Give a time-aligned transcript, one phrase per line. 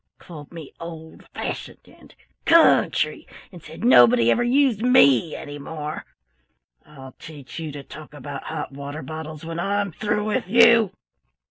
[0.17, 2.15] Called me old fashioned and
[2.45, 3.27] 'country'
[3.59, 6.05] said nobody ever used me any more!
[6.83, 10.89] I'll teach you to talk about hot water bottles when I'm through with you!"